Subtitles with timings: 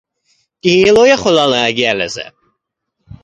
[0.61, 2.23] כי היא לא יכולה להגיע לזה